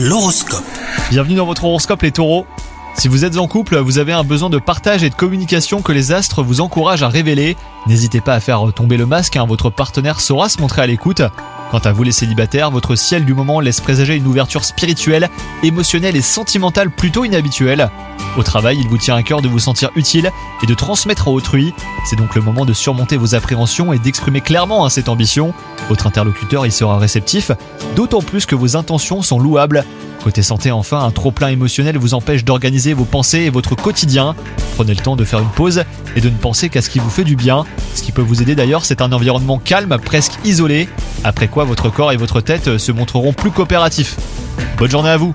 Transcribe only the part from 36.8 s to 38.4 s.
ce qui vous fait du bien. Ce qui peut